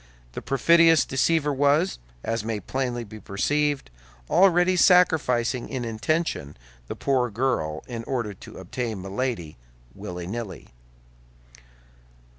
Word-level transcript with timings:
The 0.31 0.41
perfidious 0.41 1.05
deceiver 1.05 1.53
was, 1.53 1.99
as 2.23 2.43
may 2.43 2.59
plainly 2.59 3.03
be 3.03 3.19
perceived, 3.19 3.91
already 4.31 4.75
sacrificing, 4.75 5.69
in 5.69 5.85
intention, 5.85 6.57
the 6.87 6.95
poor 6.95 7.29
girl 7.29 7.83
in 7.85 8.03
order 8.05 8.33
to 8.33 8.57
obtain 8.57 8.99
Milady, 9.03 9.57
willy 9.93 10.25
nilly. 10.25 10.69